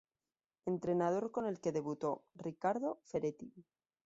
Entrenador 0.65 1.29
con 1.31 1.45
el 1.45 1.59
que 1.59 1.71
debutó: 1.71 2.23
Ricardo 2.33 3.01
Ferretti 3.05 3.53